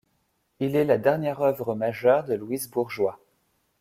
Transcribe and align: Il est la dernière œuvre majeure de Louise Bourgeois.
Il 0.59 0.75
est 0.75 0.83
la 0.83 0.97
dernière 0.97 1.41
œuvre 1.43 1.75
majeure 1.75 2.23
de 2.23 2.33
Louise 2.33 2.71
Bourgeois. 2.71 3.19